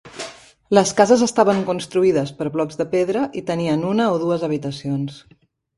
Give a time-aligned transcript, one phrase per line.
[0.77, 5.25] Les cases estaven construïdes per blocs de pedra i tenien una o dues habitacions.